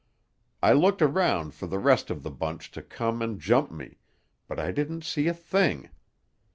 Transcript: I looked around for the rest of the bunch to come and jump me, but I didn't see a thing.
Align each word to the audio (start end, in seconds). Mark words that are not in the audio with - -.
I 0.63 0.73
looked 0.73 1.03
around 1.03 1.53
for 1.53 1.67
the 1.67 1.77
rest 1.77 2.09
of 2.09 2.23
the 2.23 2.31
bunch 2.31 2.71
to 2.71 2.81
come 2.81 3.21
and 3.21 3.39
jump 3.39 3.69
me, 3.69 3.99
but 4.47 4.59
I 4.59 4.71
didn't 4.71 5.03
see 5.03 5.27
a 5.27 5.33
thing. 5.35 5.91